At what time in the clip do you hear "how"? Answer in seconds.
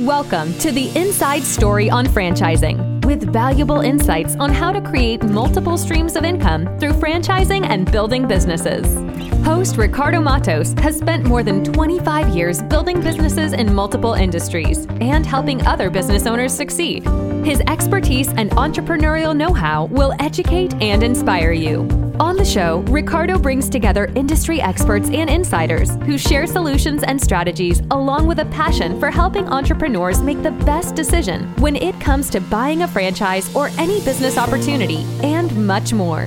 4.52-4.70, 19.54-19.86